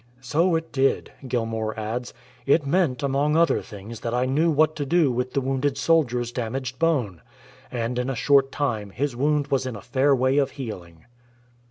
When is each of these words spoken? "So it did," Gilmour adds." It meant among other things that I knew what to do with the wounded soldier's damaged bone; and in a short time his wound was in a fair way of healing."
"So 0.21 0.55
it 0.55 0.71
did," 0.71 1.11
Gilmour 1.27 1.79
adds." 1.79 2.11
It 2.47 2.65
meant 2.65 3.03
among 3.03 3.35
other 3.37 3.61
things 3.61 3.99
that 3.99 4.15
I 4.15 4.25
knew 4.25 4.49
what 4.49 4.75
to 4.77 4.83
do 4.83 5.11
with 5.11 5.33
the 5.33 5.41
wounded 5.41 5.77
soldier's 5.77 6.31
damaged 6.31 6.79
bone; 6.79 7.21
and 7.69 7.99
in 7.99 8.09
a 8.09 8.15
short 8.15 8.51
time 8.51 8.89
his 8.89 9.15
wound 9.15 9.49
was 9.49 9.67
in 9.67 9.75
a 9.75 9.79
fair 9.81 10.15
way 10.15 10.39
of 10.39 10.49
healing." 10.57 11.05